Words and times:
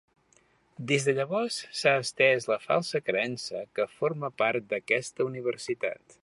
Des 0.91 1.03
de 1.09 1.13
llavors 1.19 1.57
s'ha 1.81 1.93
estès 2.05 2.47
la 2.53 2.57
falsa 2.63 3.03
creença 3.11 3.63
que 3.77 3.87
forma 4.01 4.33
part 4.45 4.67
d'aquesta 4.73 5.29
universitat. 5.33 6.19